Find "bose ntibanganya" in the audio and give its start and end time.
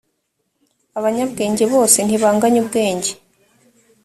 1.73-2.59